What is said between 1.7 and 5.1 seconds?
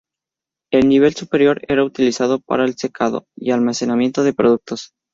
utilizado para el secado y almacenamiento de productos.